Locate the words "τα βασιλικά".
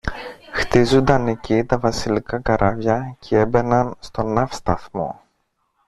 1.63-2.39